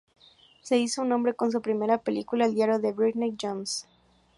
[0.63, 3.87] Se hizo un nombre con su primera película, "El Diario de Bridget Jones".